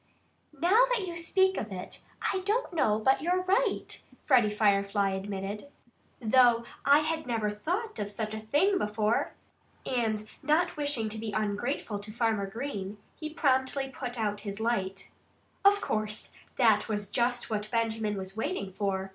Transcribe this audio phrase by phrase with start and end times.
[0.59, 2.03] "Now that you speak of it,
[2.33, 5.67] I don't know but that you're right," Freddie Firefly admitted,
[6.19, 9.33] "though I never thought of such a thing before."
[9.85, 15.11] And not wishing to be ungrateful to Farmer Green, he promptly put out his light.
[15.63, 19.09] Of course, that was just what Benjamin was waiting for.